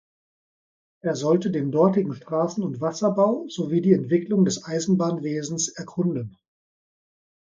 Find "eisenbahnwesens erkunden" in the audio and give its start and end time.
4.65-6.39